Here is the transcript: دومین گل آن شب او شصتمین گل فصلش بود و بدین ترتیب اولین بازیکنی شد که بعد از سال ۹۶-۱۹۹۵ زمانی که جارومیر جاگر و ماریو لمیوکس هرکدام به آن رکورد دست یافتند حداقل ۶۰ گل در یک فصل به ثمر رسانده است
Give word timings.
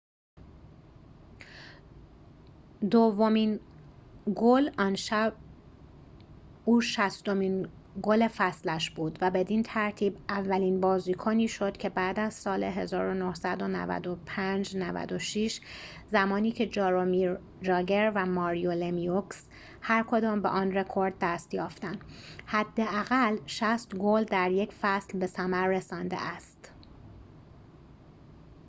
دومین 2.91 3.59
گل 4.35 4.69
آن 4.77 4.95
شب 4.95 5.33
او 6.65 6.81
شصتمین 6.81 7.67
گل 8.01 8.27
فصلش 8.27 8.89
بود 8.89 9.17
و 9.21 9.31
بدین 9.31 9.63
ترتیب 9.63 10.17
اولین 10.29 10.81
بازیکنی 10.81 11.47
شد 11.47 11.77
که 11.77 11.89
بعد 11.89 12.19
از 12.19 12.33
سال 12.33 12.63
۹۶-۱۹۹۵ 12.63 15.61
زمانی 16.11 16.51
که 16.51 16.65
جارومیر 16.67 17.39
جاگر 17.61 18.11
و 18.15 18.25
ماریو 18.25 18.71
لمیوکس 18.71 19.47
هرکدام 19.81 20.41
به 20.41 20.49
آن 20.49 20.71
رکورد 20.71 21.13
دست 21.21 21.53
یافتند 21.53 22.01
حداقل 22.45 23.37
۶۰ 23.47 23.95
گل 23.99 24.23
در 24.23 24.51
یک 24.51 24.73
فصل 24.81 25.19
به 25.19 25.27
ثمر 25.27 25.67
رسانده 25.67 26.21
است 26.21 26.71